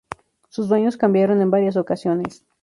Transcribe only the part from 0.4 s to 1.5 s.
Sus dueños cambiaron